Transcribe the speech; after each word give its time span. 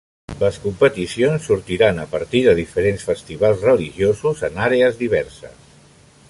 Les 0.37 0.55
competicions 0.61 1.45
sortiren 1.49 2.01
a 2.03 2.05
partir 2.13 2.41
de 2.47 2.55
diferents 2.61 3.05
festivals 3.11 3.61
religiosos 3.69 4.43
en 4.49 4.59
àrees 4.71 4.99
diverses. 5.05 5.71